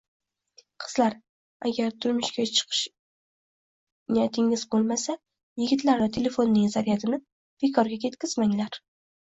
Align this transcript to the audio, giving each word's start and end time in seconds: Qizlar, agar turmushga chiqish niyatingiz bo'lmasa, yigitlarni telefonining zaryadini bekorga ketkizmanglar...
Qizlar, 0.83 1.15
agar 1.69 1.91
turmushga 2.05 2.45
chiqish 2.59 2.79
niyatingiz 4.15 4.65
bo'lmasa, 4.73 5.17
yigitlarni 5.65 6.11
telefonining 6.19 6.75
zaryadini 6.79 7.21
bekorga 7.67 8.05
ketkizmanglar... 8.09 8.85